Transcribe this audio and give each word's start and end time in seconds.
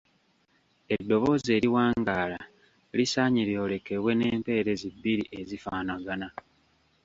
Eddoboozi 0.95 1.49
eriwangaala 1.57 2.39
lisaanye 2.97 3.41
lyolekebwe 3.49 4.11
n’empeerezi 4.15 4.87
bbiri 4.95 5.25
ezifaanagana. 5.39 6.27